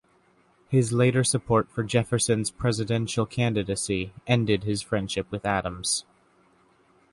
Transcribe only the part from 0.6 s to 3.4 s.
His later support for Jefferson's presidential